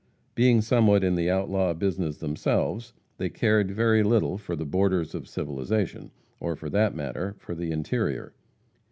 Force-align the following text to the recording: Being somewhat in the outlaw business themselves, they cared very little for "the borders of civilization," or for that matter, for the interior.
Being 0.33 0.61
somewhat 0.61 1.03
in 1.03 1.13
the 1.13 1.29
outlaw 1.29 1.75
business 1.75 2.17
themselves, 2.17 2.93
they 3.17 3.29
cared 3.29 3.69
very 3.69 4.01
little 4.01 4.39
for 4.39 4.55
"the 4.55 4.65
borders 4.65 5.13
of 5.13 5.27
civilization," 5.27 6.09
or 6.39 6.55
for 6.55 6.71
that 6.71 6.95
matter, 6.95 7.35
for 7.37 7.53
the 7.53 7.69
interior. 7.71 8.33